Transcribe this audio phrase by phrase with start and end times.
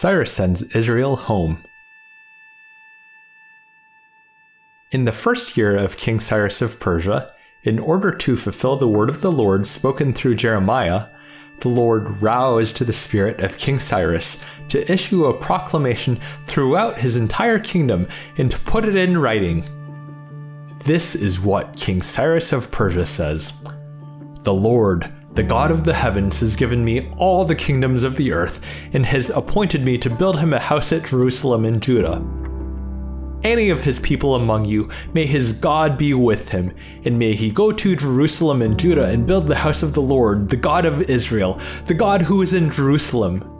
[0.00, 1.62] Cyrus sends Israel home.
[4.92, 7.34] In the first year of King Cyrus of Persia,
[7.64, 11.08] in order to fulfill the word of the Lord spoken through Jeremiah,
[11.58, 14.38] the Lord roused the spirit of King Cyrus
[14.70, 18.08] to issue a proclamation throughout his entire kingdom
[18.38, 19.66] and to put it in writing.
[20.82, 23.52] This is what King Cyrus of Persia says
[24.44, 28.32] The Lord, the God of the heavens, has given me all the kingdoms of the
[28.32, 28.60] earth
[28.92, 32.22] and has appointed me to build him a house at Jerusalem in Judah
[33.42, 37.50] any of his people among you, may his God be with him, and may he
[37.50, 41.08] go to Jerusalem and Judah and build the house of the Lord, the God of
[41.10, 43.56] Israel, the God who is in Jerusalem.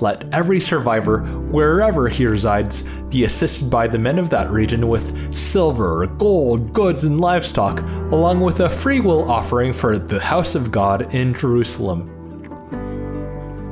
[0.00, 5.34] Let every survivor, wherever he resides, be assisted by the men of that region with
[5.34, 11.14] silver, gold, goods, and livestock, along with a freewill offering for the house of God
[11.14, 12.10] in Jerusalem.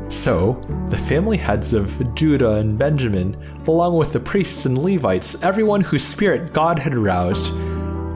[0.09, 0.59] So,
[0.89, 3.37] the family heads of Judah and Benjamin,
[3.67, 7.53] along with the priests and Levites, everyone whose spirit God had aroused,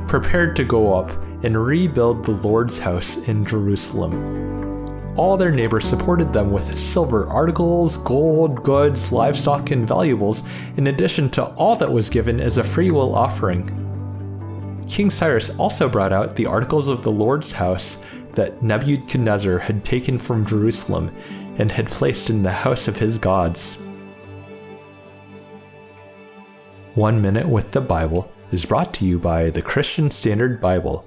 [0.08, 1.10] prepared to go up
[1.44, 4.42] and rebuild the Lord's house in Jerusalem.
[5.18, 10.42] All their neighbors supported them with silver articles, gold, goods, livestock, and valuables,
[10.78, 13.84] in addition to all that was given as a freewill offering.
[14.88, 17.98] King Cyrus also brought out the articles of the Lord's house
[18.34, 21.14] that Nebuchadnezzar had taken from Jerusalem
[21.58, 23.74] and had placed in the house of his gods.
[26.94, 31.04] One Minute with the Bible is brought to you by the Christian Standard Bible.